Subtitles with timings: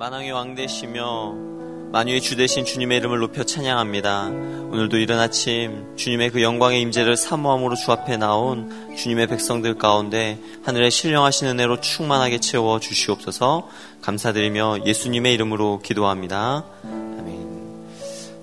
[0.00, 1.34] 만왕의 왕 되시며
[1.92, 4.28] 만유의 주 되신 주님의 이름을 높여 찬양합니다.
[4.28, 10.90] 오늘도 이른 아침 주님의 그 영광의 임재를 사모함으로 주 앞에 나온 주님의 백성들 가운데 하늘의
[10.90, 13.68] 신령하신 은혜로 충만하게 채워 주시옵소서
[14.00, 16.64] 감사드리며 예수님의 이름으로 기도합니다.
[16.82, 17.86] 아멘.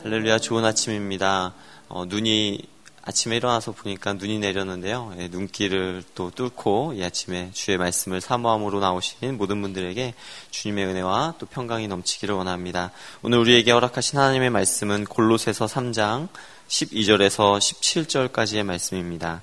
[0.04, 1.56] 할렐루야 좋은 아침입니다.
[1.90, 2.62] 어, 눈이
[3.08, 5.14] 아침에 일어나서 보니까 눈이 내렸는데요.
[5.18, 10.14] 예, 눈길을 또 뚫고 이 아침에 주의 말씀을 사모함으로 나오신 모든 분들에게
[10.52, 12.92] 주님의 은혜와 또 평강이 넘치기를 원합니다.
[13.22, 16.28] 오늘 우리에게 허락하신 하나님의 말씀은 골로새서 3장
[16.68, 19.42] 12절에서 17절까지의 말씀입니다.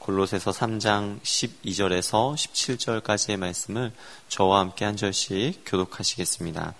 [0.00, 3.92] 골로새서 3장 12절에서 17절까지의 말씀을
[4.28, 6.74] 저와 함께 한 절씩 교독하시겠습니다.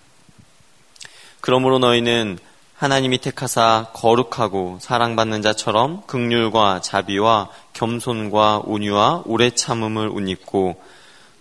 [1.41, 2.41] 그러므로 너희는
[2.79, 10.81] 하나님이 택하사 거룩하고 사랑받는 자처럼 극률과 자비와 겸손과 온유와 오래 참음을 옷 입고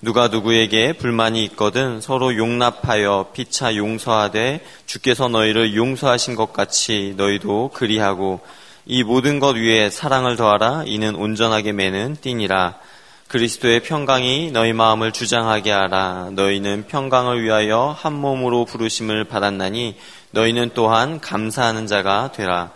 [0.01, 8.39] 누가 누구에게 불만이 있거든 서로 용납하여 피차 용서하되 주께서 너희를 용서하신 것 같이 너희도 그리하고
[8.87, 10.85] 이 모든 것 위에 사랑을 더하라.
[10.87, 12.79] 이는 온전하게 매는 띠니라
[13.27, 19.97] 그리스도의 평강이 너희 마음을 주장하게 하라 너희는 평강을 위하여 한 몸으로 부르심을 받았나니
[20.31, 22.71] 너희는 또한 감사하는 자가 되라.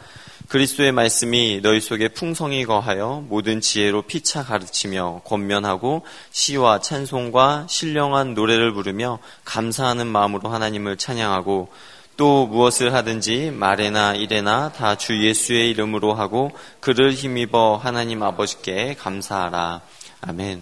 [0.49, 8.73] 그리스도의 말씀이 너희 속에 풍성히 거하여 모든 지혜로 피차 가르치며 권면하고 시와 찬송과 신령한 노래를
[8.73, 11.69] 부르며 감사하는 마음으로 하나님을 찬양하고
[12.17, 19.79] 또 무엇을 하든지 말에나 일에나 다 주 예수의 이름으로 하고 그를 힘입어 하나님 아버지께 감사하라.
[20.21, 20.61] 아멘.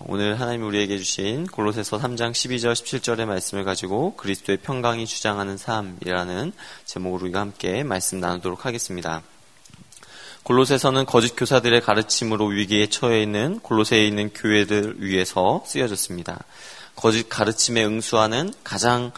[0.00, 6.52] 오늘 하나님 우리에게 주신 골로새서 3장 12절 17절의 말씀을 가지고 그리스도의 평강이 주장하는 삶이라는
[6.84, 9.22] 제목으로 우리가 함께 말씀 나누도록 하겠습니다.
[10.42, 16.44] 골로새서는 거짓 교사들의 가르침으로 위기에 처해 있는 골로새에 있는 교회들 위해서 쓰여졌습니다.
[16.94, 19.12] 거짓 가르침에 응수하는 가장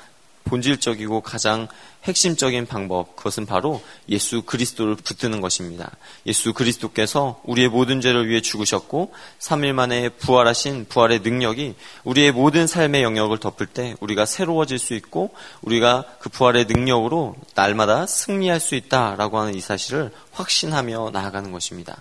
[0.47, 1.69] 본질적이고 가장
[2.05, 5.91] 핵심적인 방법, 그것은 바로 예수 그리스도를 붙드는 것입니다.
[6.25, 13.03] 예수 그리스도께서 우리의 모든 죄를 위해 죽으셨고, 3일 만에 부활하신 부활의 능력이 우리의 모든 삶의
[13.03, 19.39] 영역을 덮을 때 우리가 새로워질 수 있고, 우리가 그 부활의 능력으로 날마다 승리할 수 있다라고
[19.39, 22.01] 하는 이 사실을 확신하며 나아가는 것입니다.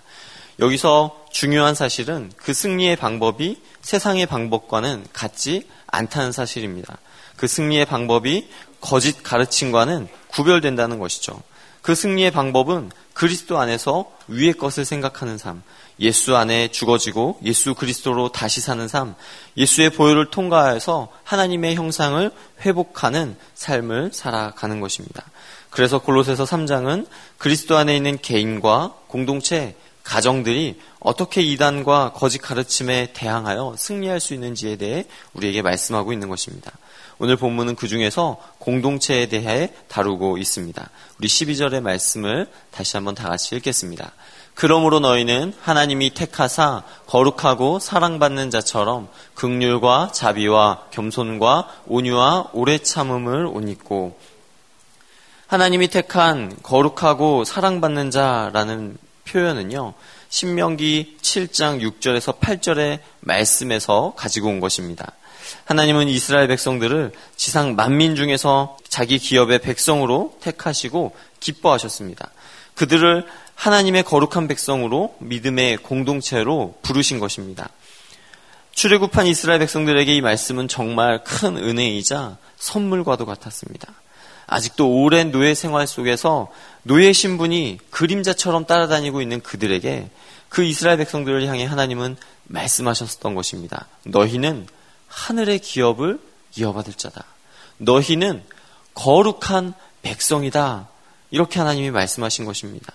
[0.58, 6.98] 여기서 중요한 사실은 그 승리의 방법이 세상의 방법과는 같지 않다는 사실입니다.
[7.36, 8.48] 그 승리의 방법이
[8.80, 11.42] 거짓 가르침과는 구별된다는 것이죠.
[11.82, 15.62] 그 승리의 방법은 그리스도 안에서 위의 것을 생각하는 삶,
[16.00, 19.14] 예수 안에 죽어지고 예수 그리스도로 다시 사는 삶,
[19.56, 22.30] 예수의 보혈을 통과해서 하나님의 형상을
[22.60, 25.24] 회복하는 삶을 살아가는 것입니다.
[25.70, 27.06] 그래서 골로새서 3장은
[27.38, 35.06] 그리스도 안에 있는 개인과 공동체, 가정들이 어떻게 이단과 거짓 가르침에 대항하여 승리할 수 있는지에 대해
[35.34, 36.72] 우리에게 말씀하고 있는 것입니다.
[37.18, 40.90] 오늘 본문은 그 중에서 공동체에 대해 다루고 있습니다.
[41.18, 44.12] 우리 12절의 말씀을 다시 한번 다 같이 읽겠습니다.
[44.54, 54.18] 그러므로 너희는 하나님이 택하사 거룩하고 사랑받는 자처럼 극률과 자비와 겸손과 온유와 오래 참음을 옷 입고
[55.46, 58.96] 하나님이 택한 거룩하고 사랑받는 자라는
[59.26, 59.94] 표현은요.
[60.28, 65.12] 신명기 7장 6절에서 8절의 말씀에서 가지고 온 것입니다.
[65.64, 72.30] 하나님은 이스라엘 백성들을 지상 만민 중에서 자기 기업의 백성으로 택하시고 기뻐하셨습니다.
[72.74, 77.70] 그들을 하나님의 거룩한 백성으로 믿음의 공동체로 부르신 것입니다.
[78.72, 83.94] 출애굽한 이스라엘 백성들에게 이 말씀은 정말 큰 은혜이자 선물과도 같았습니다.
[84.46, 86.52] 아직도 오랜 노예 생활 속에서
[86.82, 90.08] 노예 신분이 그림자처럼 따라다니고 있는 그들에게
[90.48, 93.88] 그 이스라엘 백성들을 향해 하나님은 말씀하셨던 것입니다.
[94.04, 94.66] 너희는
[95.08, 96.20] 하늘의 기업을
[96.56, 97.24] 이어받을 자다.
[97.78, 98.42] 너희는
[98.94, 100.88] 거룩한 백성이다.
[101.30, 102.92] 이렇게 하나님이 말씀하신 것입니다.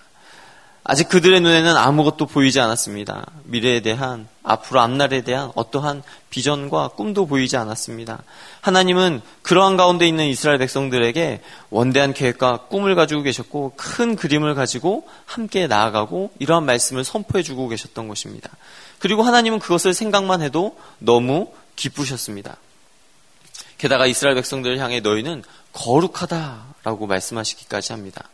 [0.84, 3.24] 아직 그들의 눈에는 아무것도 보이지 않았습니다.
[3.44, 8.24] 미래에 대한, 앞으로 앞날에 대한 어떠한 비전과 꿈도 보이지 않았습니다.
[8.62, 11.40] 하나님은 그러한 가운데 있는 이스라엘 백성들에게
[11.70, 18.08] 원대한 계획과 꿈을 가지고 계셨고, 큰 그림을 가지고 함께 나아가고, 이러한 말씀을 선포해 주고 계셨던
[18.08, 18.50] 것입니다.
[18.98, 22.56] 그리고 하나님은 그것을 생각만 해도 너무 기쁘셨습니다.
[23.78, 28.28] 게다가 이스라엘 백성들을 향해 너희는 거룩하다라고 말씀하시기까지 합니다.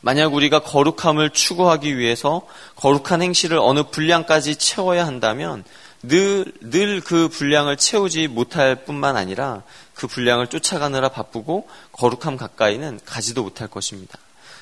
[0.00, 2.46] 만약 우리가 거룩함을 추구하기 위해서
[2.76, 5.64] 거룩한 행실을 어느 분량까지 채워야 한다면
[6.02, 9.62] 늘, 늘 그 분량을 채우지 못할 뿐만 아니라
[9.94, 14.18] 그 분량을 쫓아가느라 바쁘고 거룩함 가까이는 가지도 못할 것입니다.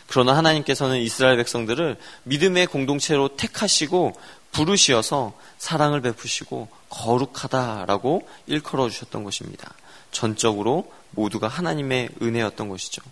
[0.06, 4.14] 그러나 하나님께서는 이스라엘 백성들을 믿음의 공동체로 택하시고
[4.52, 9.74] 부르시어서 사랑을 베푸시고 거룩하다라고 일컬어 주셨던 것입니다.
[10.12, 13.02] 전적으로 모두가 하나님의 은혜였던 것이죠.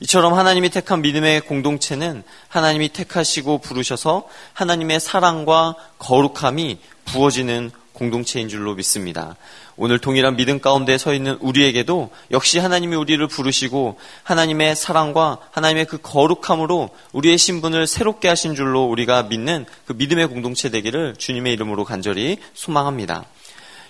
[0.00, 9.36] 이처럼 하나님이 택한 믿음의 공동체는 하나님이 택하시고 부르셔서 하나님의 사랑과 거룩함이 부어지는 공동체인 줄로 믿습니다.
[9.76, 15.98] 오늘 동일한 믿음 가운데 서 있는 우리에게도 역시 하나님이 우리를 부르시고 하나님의 사랑과 하나님의 그
[16.00, 22.38] 거룩함으로 우리의 신분을 새롭게 하신 줄로 우리가 믿는 그 믿음의 공동체 되기를 주님의 이름으로 간절히
[22.54, 23.24] 소망합니다.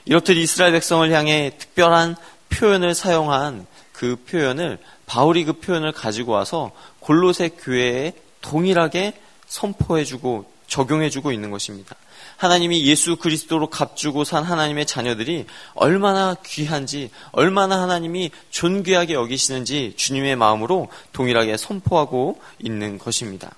[0.05, 2.17] 이렇듯 이스라엘 백성을 향해 특별한
[2.51, 6.71] 표현을 사용한 그 표현을 바울이 그 표현을 가지고 와서
[7.01, 8.13] 골로새 교회에
[8.43, 9.15] 동일하게
[9.47, 11.97] 선포해주고 적용해주고 있는 것입니다.
[12.37, 20.89] 하나님이 예수 그리스도로 값주고 산 하나님의 자녀들이 얼마나 귀한지, 얼마나 하나님이 존귀하게 여기시는지 주님의 마음으로
[21.13, 23.51] 동일하게 선포하고 있는 것입니다.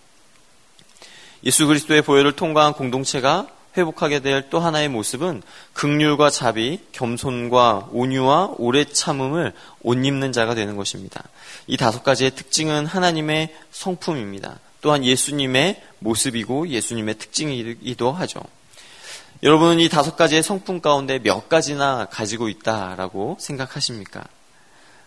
[1.44, 5.43] 예수 그리스도의 보혈을 통과한 공동체가 회복하게 될 또 하나의 모습은
[5.75, 9.52] 극률과 자비, 겸손과 온유와 오래 참음을
[9.82, 11.23] 옷 입는 자가 되는 것입니다.
[11.67, 14.59] 이 다섯 가지의 특징은 하나님의 성품입니다.
[14.81, 18.41] 또한 예수님의 모습이고 예수님의 특징이기도 하죠.
[19.43, 24.25] 여러분은 이 다섯 가지의 성품 가운데 몇 가지나 가지고 있다라고 생각하십니까?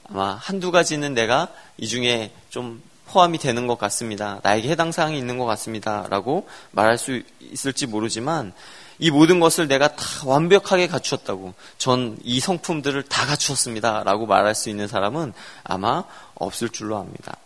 [0.10, 4.40] 아마 한두 가지는 내가 이 중에 좀 포함이 되는 것 같습니다.
[4.44, 6.08] 나에게 해당 사항이 있는 것 같습니다.
[6.10, 8.54] 라고 말할 수 있을지 모르지만
[9.00, 14.04] 이 모든 것을 내가 다 완벽하게 갖추었다고 전 이 성품들을 다 갖추었습니다.
[14.04, 16.04] 라고 말할 수 있는 사람은 아마
[16.36, 17.38] 없을 줄로 압니다.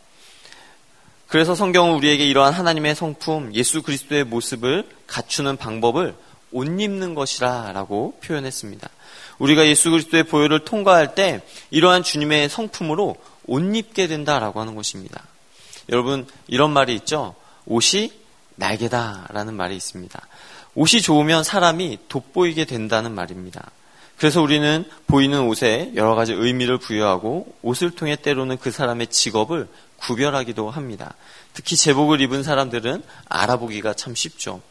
[1.28, 6.16] 그래서 성경은 우리에게 이러한 하나님의 성품, 예수 그리스도의 모습을 갖추는 방법을
[6.52, 8.90] 옷 입는 것이라 라고 표현했습니다.
[9.40, 15.24] 우리가 예수 그리스도의 보혈을 통과할 때 이러한 주님의 성품으로 옷 입게 된다라고 하는 것입니다.
[15.90, 17.36] 여러분 이런 말이 있죠.
[17.66, 18.12] 옷이
[18.56, 20.20] 날개다 라는 말이 있습니다.
[20.78, 23.72] 옷이 좋으면 사람이 돋보이게 된다는 말입니다.
[24.16, 30.70] 그래서 우리는 보이는 옷에 여러 가지 의미를 부여하고 옷을 통해 때로는 그 사람의 직업을 구별하기도
[30.70, 31.16] 합니다.
[31.56, 34.62] 특히 제복을 입은 사람들은 알아보기가 참 쉽죠.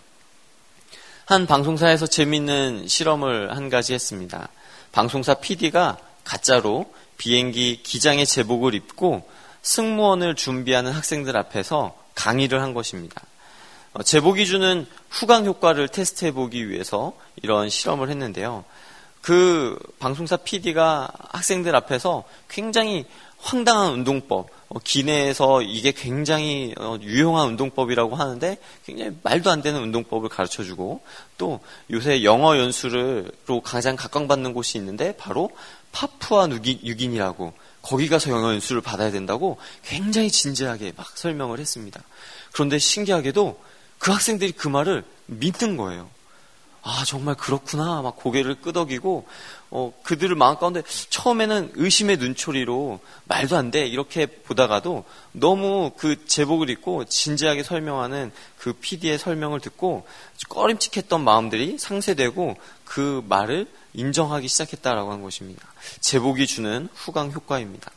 [1.25, 4.49] 한 방송사에서 재미있는 실험을 한 가지 했습니다.
[4.93, 6.87] 방송사 PD가 가짜로
[7.19, 9.29] 비행기 기장의 제복을 입고
[9.62, 13.23] 승무원을 준비하는 학생들 앞에서 강의를 한 것입니다.
[13.96, 18.64] 어, 제복이 주는 후광 효과를 테스트해 보기 위해서 이런 실험을 했는데요.
[19.22, 23.06] 그 방송사 PD가 학생들 앞에서 굉장히
[23.38, 30.28] 황당한 운동법, 어, 기내에서 이게 굉장히 어, 유용한 운동법이라고 하는데 굉장히 말도 안 되는 운동법을
[30.28, 31.00] 가르쳐 주고
[31.38, 31.60] 또
[31.90, 35.49] 요새 영어 연수로 가장 각광받는 곳이 있는데 바로
[35.92, 42.02] 파푸아 뉴기니라고 거기 가서 영어 연수를 받아야 된다고 굉장히 진지하게 막 설명을 했습니다.
[42.52, 43.64] 그런데 신기하게도
[43.98, 46.08] 그 학생들이 그 말을 믿는 거예요.
[46.88, 48.00] 아, 정말 그렇구나.
[48.00, 49.26] 막 고개를 끄덕이고,
[49.70, 53.84] 어, 그들을 마음 가운데 처음에는 의심의 눈초리로 말도 안 돼.
[53.88, 60.06] 이렇게 보다가도 너무 그 제복을 입고 진지하게 설명하는 그 PD의 설명을 듣고
[60.49, 65.66] 꺼림칙했던 마음들이 상쇄되고 그 말을 인정하기 시작했다라고 하는 것입니다.
[66.00, 67.90] 제복이 주는 후광 효과입니다.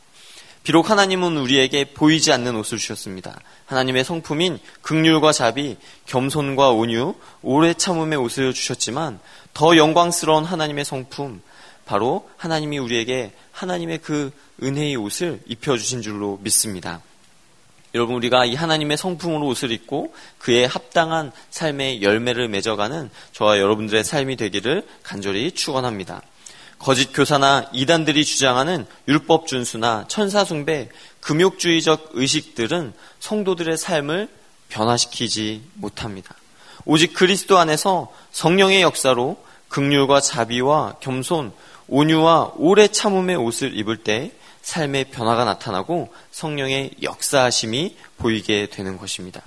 [0.62, 3.40] 비록 하나님은 우리에게 보이지 않는 옷을 주셨습니다.
[3.66, 5.76] 하나님의 성품인 극률과 자비,
[6.06, 9.20] 겸손과 온유, 오래 참음의 옷을 주셨지만
[9.54, 11.40] 더 영광스러운 하나님의 성품,
[11.86, 14.30] 바로 하나님이 우리에게 하나님의 그
[14.62, 17.00] 은혜의 옷을 입혀주신 줄로 믿습니다.
[17.94, 24.36] 여러분 우리가 이 하나님의 성품으로 옷을 입고 그에 합당한 삶의 열매를 맺어가는 저와 여러분들의 삶이
[24.36, 26.22] 되기를 간절히 축원합니다.
[26.80, 30.88] 거짓 교사나 이단들이 주장하는 율법 준수나 천사 숭배,
[31.20, 34.28] 금욕주의적 의식들은 성도들의 삶을
[34.70, 36.34] 변화시키지 못합니다.
[36.86, 39.36] 오직 그리스도 안에서 성령의 역사로
[39.68, 41.52] 극률과 자비와 겸손,
[41.86, 44.32] 온유와 오래 참음의 옷을 입을 때
[44.62, 49.42] 삶의 변화가 나타나고 성령의 역사하심이 보이게 되는 것입니다.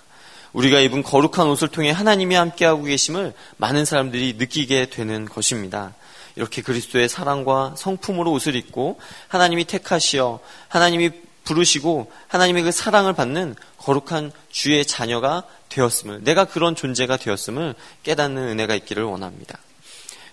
[0.53, 5.95] 우리가 입은 거룩한 옷을 통해 하나님이 함께하고 계심을 많은 사람들이 느끼게 되는 것입니다.
[6.35, 11.11] 이렇게 그리스도의 사랑과 성품으로 옷을 입고 하나님이 택하시어 하나님이
[11.43, 18.75] 부르시고 하나님의 그 사랑을 받는 거룩한 주의 자녀가 되었음을 내가 그런 존재가 되었음을 깨닫는 은혜가
[18.75, 19.59] 있기를 원합니다.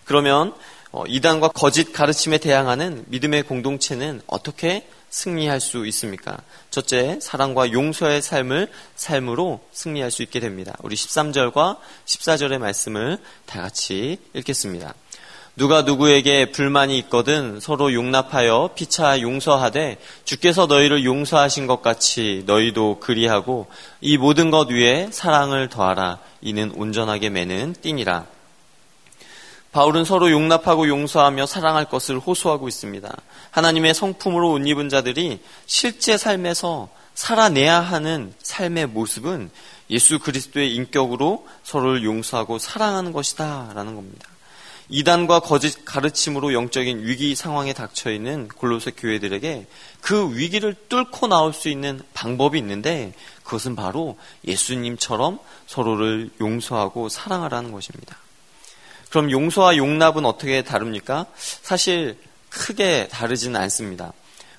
[0.04, 0.54] 그러면
[0.92, 6.38] 어, 이단과 거짓 가르침에 대항하는 믿음의 공동체는 어떻게 승리할 수 있습니까?
[6.70, 10.76] 첫째, 사랑과 용서의 삶을 삶으로 승리할 수 있게 됩니다.
[10.82, 14.94] 우리 13절과 14절의 말씀을 다 같이 읽겠습니다.
[15.60, 23.66] 누가 누구에게 불만이 있거든 서로 용납하여 피차 용서하되 주께서 너희를 용서하신 것 같이 너희도 그리하고
[24.00, 28.24] 이 모든 것 위에 사랑을 더하라 이는 온전하게 매는 띠니라.
[29.72, 33.14] 바울은 서로 용납하고 용서하며 사랑할 것을 호소하고 있습니다.
[33.50, 39.50] 하나님의 성품으로 옷 입은 자들이 실제 삶에서 살아내야 하는 삶의 모습은
[39.90, 43.72] 예수 그리스도의 인격으로 서로를 용서하고 사랑하는 것이다.
[43.74, 44.26] 라는 겁니다.
[44.92, 49.66] 이단과 거짓 가르침으로 영적인 위기 상황에 닥쳐 있는 골로새 교회들에게
[50.00, 58.16] 그 위기를 뚫고 나올 수 있는 방법이 있는데 그것은 바로 예수님처럼 서로를 용서하고 사랑하라는 것입니다.
[59.10, 61.26] 그럼 용서와 용납은 어떻게 다릅니까?
[61.36, 62.18] 사실
[62.48, 64.12] 크게 다르지는 않습니다.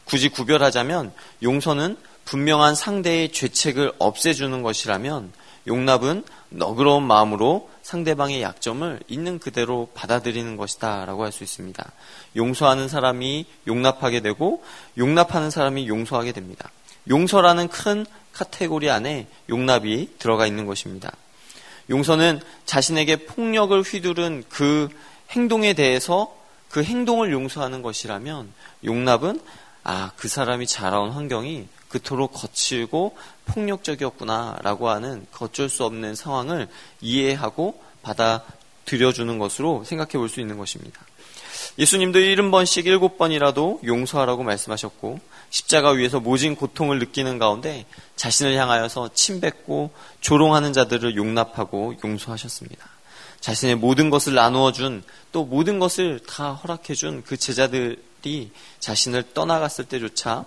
[0.05, 5.33] 굳이 구별하자면 용서는 분명한 상대의 죄책을 없애주는 것이라면
[5.67, 11.91] 용납은 너그러운 마음으로 상대방의 약점을 있는 그대로 받아들이는 것이다 라고 할 수 있습니다.
[12.35, 14.63] 용서하는 사람이 용납하게 되고
[14.97, 16.71] 용납하는 사람이 용서하게 됩니다.
[17.09, 21.11] 용서라는 큰 카테고리 안에 용납이 들어가 있는 것입니다.
[21.89, 24.87] 용서는 자신에게 폭력을 휘두른 그
[25.31, 26.33] 행동에 대해서
[26.69, 28.53] 그 행동을 용서하는 것이라면
[28.85, 29.41] 용납은
[29.83, 36.67] 아, 그 사람이 자라온 환경이 그토록 거칠고 폭력적이었구나라고 하는 어쩔 수 없는 상황을
[37.01, 41.01] 이해하고 받아들여주는 것으로 생각해 볼 수 있는 것입니다.
[41.77, 45.19] 예수님도 70번씩 7번이라도 용서하라고 말씀하셨고
[45.49, 47.85] 십자가 위에서 모진 고통을 느끼는 가운데
[48.15, 52.85] 자신을 향하여서 침뱉고 조롱하는 자들을 용납하고 용서하셨습니다.
[53.41, 59.33] 자신의 모든 것을 나누어 준 또 모든 것을 다 허락해 준 그 제자들 이 자신을
[59.33, 60.45] 떠나갔을 때조차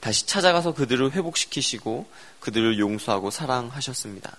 [0.00, 2.06] 다시 찾아가서 그들을 회복시키시고
[2.40, 4.36] 그들을 용서하고 사랑하셨습니다.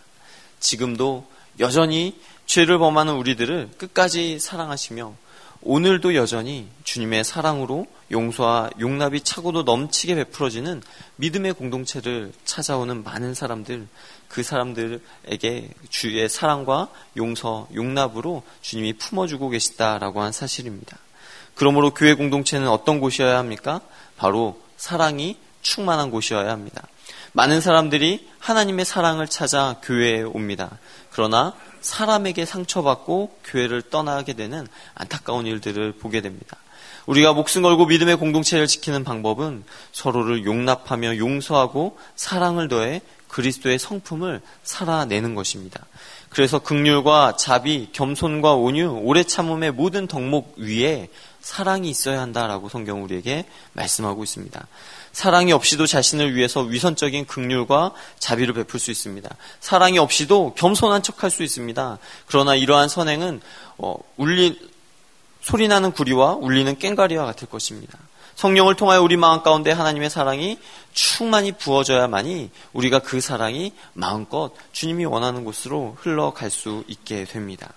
[0.59, 1.27] 지금도
[1.59, 5.15] 여전히 죄를 범하는 우리들을 끝까지 사랑하시며
[5.61, 10.81] 오늘도 여전히 주님의 사랑으로 용서와 용납이 차고도 넘치게 베풀어지는
[11.17, 13.87] 믿음의 공동체를 찾아오는 많은 사람들,
[14.29, 20.97] 그 사람들에게 주의 사랑과 용서, 용납으로 주님이 품어주고 계시다라고 한 사실입니다.
[21.57, 23.81] 그러므로 교회 공동체는 어떤 곳이어야 합니까?
[24.15, 26.83] 바로 사랑이 충만한 곳이어야 합니다.
[27.33, 30.77] 많은 사람들이 하나님의 사랑을 찾아 교회에 옵니다.
[31.11, 36.57] 그러나 사람에게 상처받고 교회를 떠나게 되는 안타까운 일들을 보게 됩니다.
[37.07, 45.33] 우리가 목숨 걸고 믿음의 공동체를 지키는 방법은 서로를 용납하며 용서하고 사랑을 더해 그리스도의 성품을 살아내는
[45.35, 45.85] 것입니다.
[46.29, 51.09] 그래서 극률과 자비, 겸손과 온유, 오래 참음의 모든 덕목 위에
[51.41, 54.67] 사랑이 있어야 한다라고 성경 우리에게 말씀하고 있습니다.
[55.11, 59.29] 사랑이 없이도 자신을 위해서 위선적인 극률과 자비를 베풀 수 있습니다.
[59.59, 61.97] 사랑이 없이도 겸손한 척할 수 있습니다.
[62.27, 63.41] 그러나 이러한 선행은
[63.77, 64.59] 어, 울리
[65.41, 67.97] 소리나는 구리와 울리는 깽가리와 같을 것입니다.
[68.35, 70.59] 성령을 통하여 우리 마음 가운데 하나님의 사랑이
[70.93, 77.73] 충만히 부어져야만이 우리가 그 사랑이 마음껏 주님이 원하는 곳으로 흘러갈 수 있게 됩니다.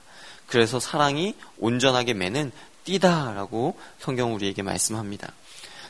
[0.47, 2.53] 그래서 사랑이 온전하게 매는
[2.85, 5.33] 띠다라고 성경 우리에게 말씀합니다.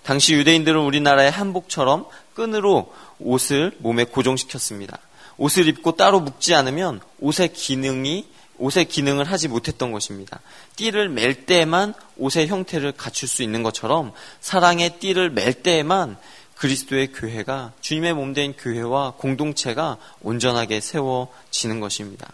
[0.03, 4.99] 당시 유대인들은 우리나라의 한복처럼 끈으로 옷을 몸에 고정시켰습니다.
[5.37, 8.27] 옷을 입고 따로 묶지 않으면 옷의 기능이
[8.61, 10.41] 옷의 기능을 하지 못했던 것입니다.
[10.77, 16.19] 띠를 맬 때에만 옷의 형태를 갖출 수 있는 것처럼 사랑의 띠를 맬 때에만
[16.57, 22.31] 그리스도의 교회가 주님의 몸된 교회와 공동체가 온전하게 세워지는 것입니다.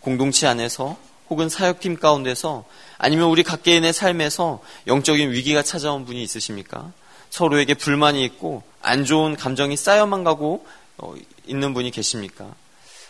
[0.00, 2.64] 공동체 안에서 혹은 사역팀 가운데서
[3.02, 6.92] 아니면 우리 각개인의 삶에서 영적인 위기가 찾아온 분이 있으십니까?
[7.30, 10.66] 서로에게 불만이 있고 안 좋은 감정이 쌓여만 가고
[10.98, 11.14] 어,
[11.46, 12.46] 있는 분이 계십니까?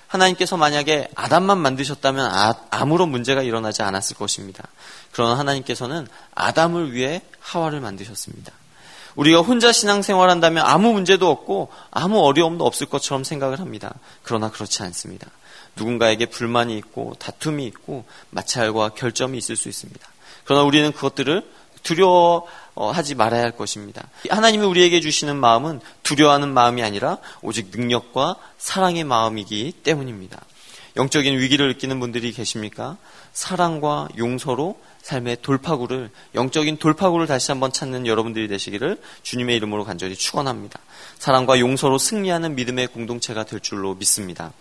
[0.06, 4.62] 하나님께서 만약에 아담만 만드셨다면 아, 무런 문제가 일어나지 않았을 것입니다.
[5.10, 6.06] 그러나 하나님께서는
[6.36, 8.52] 아담을 위해 하와를 만드셨습니다.
[9.16, 13.94] 우리가 혼자 신앙생활 한다면 아무 문제도 없고 아무 어려움도 없을 것처럼 생각을 합니다.
[14.22, 15.26] 그러나 그렇지 않습니다.
[15.76, 20.00] 누군가에게 불만이 있고 다툼이 있고 마찰과 결점이 있을 수 있습니다.
[20.44, 21.42] 그러나 우리는 그것들을
[21.82, 24.08] 두려워하지 말아야 할 것입니다.
[24.28, 30.40] 하나님이 우리에게 주시는 마음은 두려워하는 마음이 아니라 오직 능력과 사랑의 마음이기 때문입니다.
[30.96, 32.96] 영적인 위기를 느끼는 분들이 계십니까?
[33.32, 40.78] 사랑과 용서로 삶의 돌파구를 영적인 돌파구를 다시 한번 찾는 여러분들이 되시기를 주님의 이름으로 간절히 축원합니다.
[41.18, 44.52] 사랑과 용서로 승리하는 믿음의 공동체가 될 줄로 믿습니다.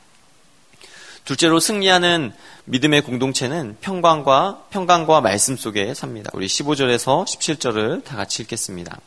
[1.29, 2.33] 둘째로 승리하는
[2.65, 6.31] 믿음의 공동체는 평강과 평강과 말씀 속에 삽니다.
[6.33, 8.99] 우리 15절에서 17절을 다 같이 읽겠습니다.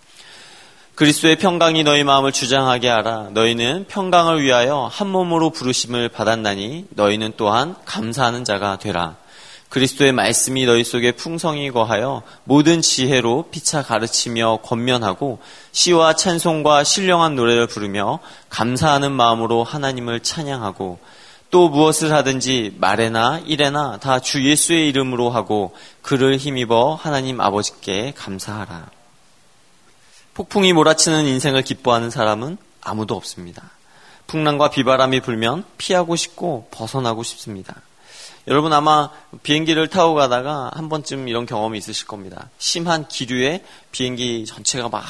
[0.95, 3.31] 그리스도의 평강이 너희 마음을 주장하게 하라.
[3.33, 9.17] 너희는 평강을 위하여 한 몸으로 부르심을 받았나니 너희는 또한 감사하는 자가 되라.
[9.71, 15.41] 그리스도의 말씀이 너희 속에 풍성히 거하여 모든 지혜로 피차 가르치며 권면하고
[15.73, 21.01] 시와 찬송과 신령한 노래를 부르며 감사하는 마음으로 하나님을 찬양하고
[21.53, 28.89] 또 무엇을 하든지 말에나 일에나 다 주 예수의 이름으로 하고 그를 힘입어 하나님 아버지께 감사하라.
[30.33, 33.71] 폭풍이 몰아치는 인생을 기뻐하는 사람은 아무도 없습니다.
[34.29, 37.83] 풍랑과 비바람이 불면 피하고 싶고 벗어나고 싶습니다.
[38.49, 39.11] 여러분 아마
[39.43, 42.49] 비행기를 타고 가다가 한 번쯤 이런 경험이 있으실 겁니다.
[42.57, 45.05] 심한 기류에 비행기 전체가 막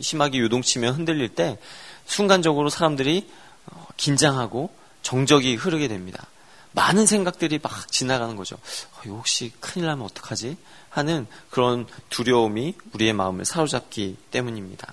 [0.00, 1.58] 심하게 요동치며 흔들릴 때
[2.06, 3.28] 순간적으로 사람들이
[3.66, 4.70] 어, 긴장하고
[5.06, 6.26] 정적이 흐르게 됩니다.
[6.72, 8.56] 많은 생각들이 막 지나가는 거죠.
[8.56, 10.56] 어, 혹시 큰일 나면 어떡하지?
[10.90, 14.92] 하는 그런 두려움이 우리의 마음을 사로잡기 때문입니다.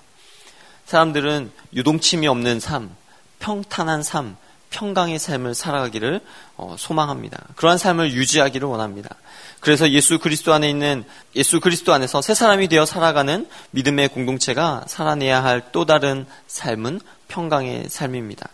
[0.86, 2.94] 사람들은 유동침이 없는 삶,
[3.40, 4.36] 평탄한 삶,
[4.70, 6.20] 평강의 삶을 살아가기를
[6.58, 7.48] 어, 소망합니다.
[7.56, 9.16] 그러한 삶을 유지하기를 원합니다.
[9.58, 11.04] 그래서 예수 그리스도 안에 있는
[11.34, 17.88] 예수 그리스도 안에서 새 사람이 되어 살아가는 믿음의 공동체가 살아내야 할 또 다른 삶은 평강의
[17.88, 18.48] 삶입니다.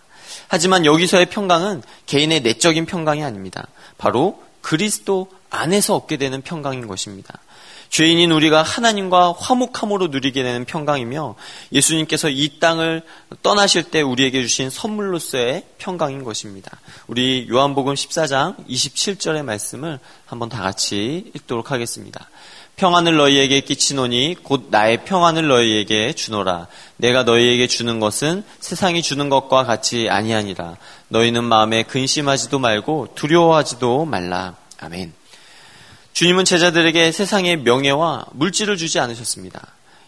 [0.49, 3.67] 하지만 여기서의 평강은 개인의 내적인 평강이 아닙니다.
[3.99, 7.41] 바로 그리스도 안에서 얻게 되는 평강인 것입니다.
[7.91, 11.35] 죄인인 우리가 하나님과 화목함으로 누리게 되는 평강이며
[11.73, 13.03] 예수님께서 이 땅을
[13.43, 16.71] 떠나실 때 우리에게 주신 선물로서의 평강인 것입니다.
[17.09, 22.31] 우리 요한복음 14장 27절의 말씀을 한번 다 같이 읽도록 하겠습니다.
[22.81, 26.67] 평안을 너희에게 끼치노니 곧 나의 평안을 너희에게 주노라.
[26.97, 30.79] 내가 너희에게 주는 것은 세상이 주는 것과 같이 아니하니라.
[31.09, 34.57] 너희는 마음에 근심하지도 말고 두려워하지도 말라.
[34.79, 35.13] 아멘.
[36.15, 39.61] 주님은 제자들에게 세상의 명예와 물질을 주지 않으셨습니다.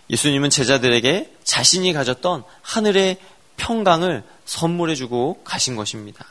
[0.08, 3.18] 예수님은 제자들에게 자신이 가졌던 하늘의
[3.58, 6.24] 평강을 선물해 주고 가신 것입니다.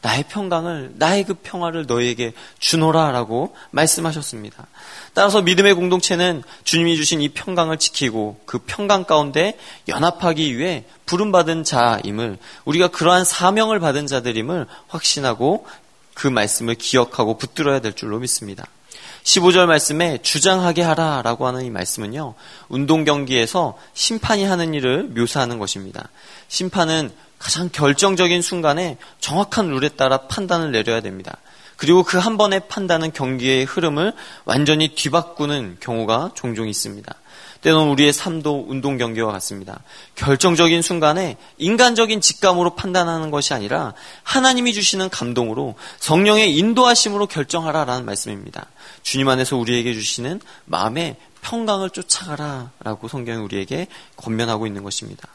[0.00, 4.66] 나의 평강을, 나의 그 평화를 너희에게 주노라 라고 말씀하셨습니다.
[5.12, 12.38] 따라서 믿음의 공동체는 주님이 주신 이 평강을 지키고 그 평강 가운데 연합하기 위해 부름받은 자임을
[12.64, 15.66] 우리가 그러한 사명을 받은 자들임을 확신하고
[16.14, 18.66] 그 말씀을 기억하고 붙들어야 될 줄로 믿습니다.
[19.24, 22.34] 15절 말씀에 주장하게 하라 라고 하는 이 말씀은요,
[22.68, 26.08] 운동 경기에서 심판이 하는 일을 묘사하는 것입니다.
[26.48, 31.36] 심판은 가장 결정적인 순간에 정확한 룰에 따라 판단을 내려야 됩니다.
[31.76, 34.12] 그리고 그 한 번의 판단은 경기의 흐름을
[34.44, 37.14] 완전히 뒤바꾸는 경우가 종종 있습니다.
[37.60, 39.80] 때로는 우리의 삶도 운동 경기와 같습니다.
[40.14, 48.66] 결정적인 순간에 인간적인 직감으로 판단하는 것이 아니라 하나님이 주시는 감동으로 성령의 인도하심으로 결정하라라는 말씀입니다.
[49.02, 55.28] 주님 안에서 우리에게 주시는 마음의 평강을 쫓아가라 라고 성경이 우리에게 권면하고 있는 것입니다.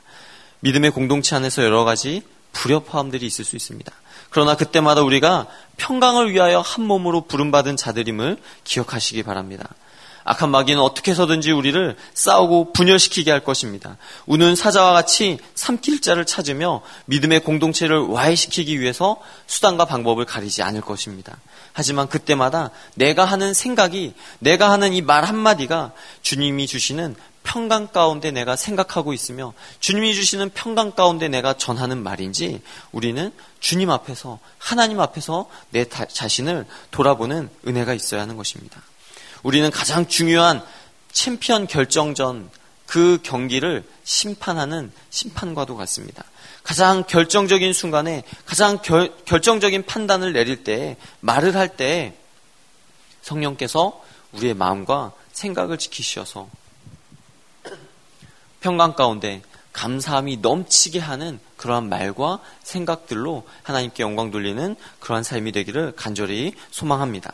[0.63, 2.23] 믿음의 공동체 안에서 여러 가지
[2.53, 3.91] 불협화음들이 있을 수 있습니다.
[4.29, 9.67] 그러나 그때마다 우리가 평강을 위하여 한 몸으로 부름받은 자들임을 기억하시기 바랍니다.
[10.23, 13.97] 악한 마귀는 어떻게 해서든지 우리를 싸우고 분열시키게 할 것입니다.
[14.25, 21.35] 우는 사자와 같이 삼킬 자를 찾으며 믿음의 공동체를 와해시키기 위해서 수단과 방법을 가리지 않을 것입니다.
[21.73, 28.55] 하지만 그때마다 내가 하는 생각이 내가 하는 이 말 한마디가 주님이 주시는 평강 가운데 내가
[28.55, 35.85] 생각하고 있으며 주님이 주시는 평강 가운데 내가 전하는 말인지 우리는 주님 앞에서 하나님 앞에서 내
[35.85, 38.81] 자신을 돌아보는 은혜가 있어야 하는 것입니다.
[39.43, 40.63] 우리는 가장 중요한
[41.11, 42.49] 챔피언 결정전
[42.85, 46.23] 그 경기를 심판하는 심판과도 같습니다.
[46.63, 52.15] 가장 결정적인 순간에 가장 결, 결정적인 판단을 내릴 때 말을 할 때
[53.21, 54.01] 성령께서
[54.33, 56.49] 우리의 마음과 생각을 지키셔서
[58.63, 59.41] 평강 가운데
[59.73, 67.33] 감사함이 넘치게 하는 그러한 말과 생각들로 하나님께 영광 돌리는 그러한 삶이 되기를 간절히 소망합니다.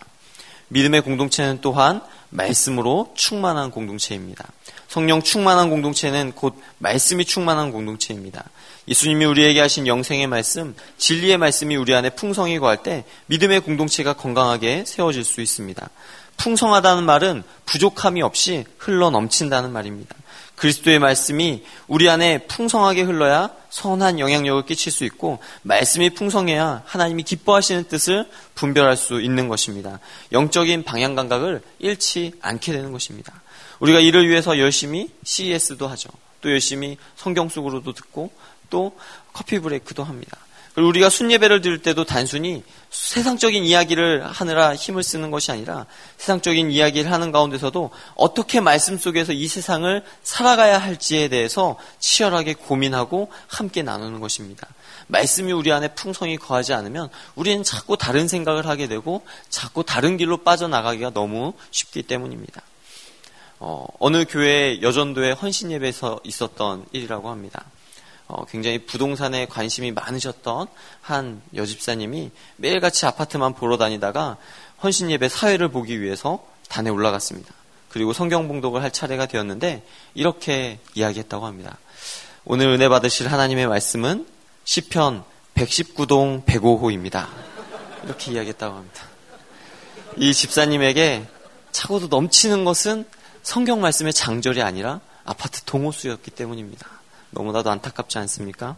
[0.69, 4.43] 믿음의 공동체는 또한 말씀으로 충만한 공동체입니다.
[4.87, 8.45] 성령 충만한 공동체는 곧 말씀이 충만한 공동체입니다.
[8.87, 14.85] 예수님이 우리에게 하신 영생의 말씀, 진리의 말씀이 우리 안에 풍성히 거할 때 믿음의 공동체가 건강하게
[14.85, 15.89] 세워질 수 있습니다.
[16.37, 20.15] 풍성하다는 말은 부족함이 없이 흘러 넘친다는 말입니다.
[20.59, 27.85] 그리스도의 말씀이 우리 안에 풍성하게 흘러야 선한 영향력을 끼칠 수 있고 말씀이 풍성해야 하나님이 기뻐하시는
[27.85, 29.99] 뜻을 분별할 수 있는 것입니다.
[30.33, 33.41] 영적인 방향 감각을 잃지 않게 되는 것입니다.
[33.79, 36.09] 우리가 이를 위해서 열심히 CES도 하죠.
[36.41, 38.29] 또 열심히 성경 속으로도 듣고
[38.69, 38.97] 또
[39.31, 40.37] 커피 브레이크도 합니다.
[40.73, 45.85] 그리고 우리가 순예배를 드릴 때도 단순히 세상적인 이야기를 하느라 힘을 쓰는 것이 아니라
[46.17, 53.81] 세상적인 이야기를 하는 가운데서도 어떻게 말씀 속에서 이 세상을 살아가야 할지에 대해서 치열하게 고민하고 함께
[53.83, 54.67] 나누는 것입니다.
[55.07, 60.37] 말씀이 우리 안에 풍성히 거하지 않으면 우리는 자꾸 다른 생각을 하게 되고 자꾸 다른 길로
[60.37, 62.61] 빠져나가기가 너무 쉽기 때문입니다.
[63.59, 67.65] 어, 느 교회 여전도의 헌신 예배에서 있었던 일이라고 합니다.
[68.29, 70.67] 어, 굉장히 부동산에 관심이 많으셨던
[71.01, 74.37] 한 여집사님이 매일같이 아파트만 보러 다니다가
[74.83, 77.51] 헌신 예배 사회를 보기 위해서 단에 올라갔습니다.
[77.89, 81.79] 그리고 성경 봉독을 할 차례가 되었는데 이렇게 이야기했다고 합니다.
[82.45, 84.27] 오늘 은혜 받으실 하나님의 말씀은
[84.63, 85.23] 시편
[85.55, 87.27] 119동 105호입니다.
[88.05, 89.03] 이렇게 이야기했다고 합니다.
[90.17, 91.25] 이 집사님에게
[91.71, 93.05] 차고도 넘치는 것은
[93.41, 96.98] 성경 말씀의 장절이 아니라 아파트 동호수였기 때문입니다.
[97.31, 98.75] 너무나도 안타깝지 않습니까?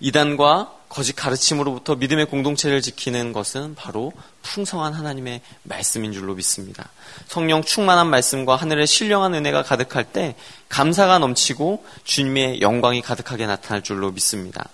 [0.00, 4.12] 이단과 거짓 가르침으로부터 믿음의 공동체를 지키는 것은 바로
[4.42, 6.88] 풍성한 하나님의 말씀인 줄로 믿습니다.
[7.26, 10.36] 성령 충만한 말씀과 하늘의 신령한 은혜가 가득할 때
[10.68, 14.68] 감사가 넘치고 주님의 영광이 가득하게 나타날 줄로 믿습니다.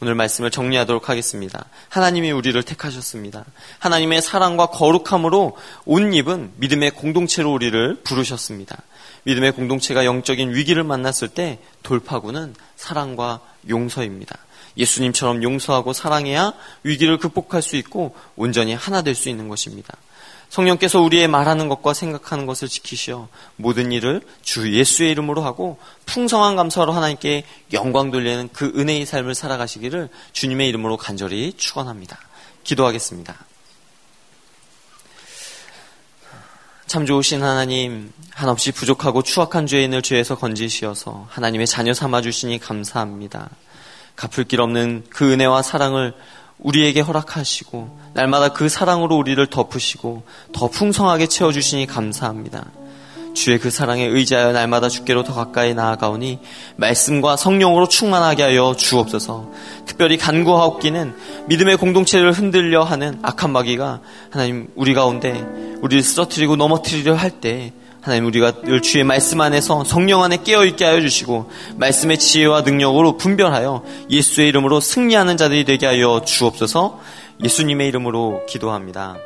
[0.00, 1.64] 오늘 말씀을 정리하도록 하겠습니다.
[1.88, 3.46] 하나님이 우리를 택하셨습니다.
[3.78, 5.56] 하나님의 사랑과 거룩함으로
[5.86, 8.82] 옷 입은 믿음의 공동체로 우리를 부르셨습니다.
[9.24, 14.38] 믿음의 공동체가 영적인 위기를 만났을 때 돌파구는 사랑과 용서입니다.
[14.76, 19.94] 예수님처럼 용서하고 사랑해야 위기를 극복할 수 있고 온전히 하나 될 수 있는 것입니다.
[20.48, 26.92] 성령께서 우리의 말하는 것과 생각하는 것을 지키시어 모든 일을 주 예수의 이름으로 하고 풍성한 감사로
[26.92, 32.18] 하나님께 영광 돌리는 그 은혜의 삶을 살아가시기를 주님의 이름으로 간절히 축원합니다.
[32.62, 33.34] 기도하겠습니다.
[36.86, 43.48] 참 좋으신 하나님, 한없이 부족하고 추악한 죄인을 죄에서 건지시어서 하나님의 자녀 삼아 주시니 감사합니다.
[44.16, 46.14] 갚을 길 없는 그 은혜와 사랑을
[46.58, 52.70] 우리에게 허락하시고 날마다 그 사랑으로 우리를 덮으시고 더 풍성하게 채워주시니 감사합니다.
[53.34, 56.38] 주의 그 사랑에 의지하여 날마다 주께로 더 가까이 나아가오니
[56.76, 59.50] 말씀과 성령으로 충만하게 하여 주옵소서.
[59.86, 61.14] 특별히 간구하옵기는
[61.48, 65.44] 믿음의 공동체를 흔들려 하는 악한 마귀가 하나님 우리 가운데
[65.82, 70.84] 우리를 쓰러뜨리고 넘어뜨리려 할 때 하나님 우리가 늘 주의 말씀 안에서 성령 안에 깨어 있게
[70.84, 77.00] 하여 주시고 말씀의 지혜와 능력으로 분별하여 예수의 이름으로 승리하는 자들이 되게 하여 주옵소서.
[77.42, 79.16] 예수님의 이름으로 기도합니다.